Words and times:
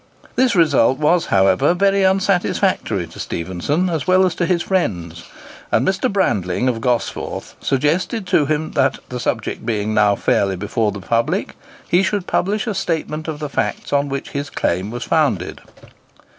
This 0.35 0.55
result 0.55 0.97
was, 0.97 1.27
however 1.27 1.75
very 1.75 2.03
unsatisfactory 2.03 3.05
to 3.05 3.19
Stephenson, 3.19 3.87
as 3.87 4.07
well 4.07 4.25
as 4.25 4.33
to 4.33 4.47
his 4.47 4.63
friends, 4.63 5.25
and 5.71 5.87
Mr. 5.87 6.11
Brandling, 6.11 6.67
of 6.67 6.81
Gosforth, 6.81 7.53
suggested 7.61 8.25
to 8.25 8.47
him 8.47 8.71
that, 8.71 8.97
the 9.09 9.19
subject 9.19 9.63
being 9.63 9.93
now 9.93 10.15
fairly 10.15 10.55
before 10.55 10.91
the 10.91 11.01
public, 11.01 11.55
he 11.87 12.01
should 12.01 12.25
publish 12.25 12.65
a 12.65 12.73
statement 12.73 13.27
of 13.27 13.37
the 13.37 13.47
facts 13.47 13.93
on 13.93 14.09
which 14.09 14.31
his 14.31 14.49
claim 14.49 14.89
was 14.89 15.03
founded. 15.03 15.61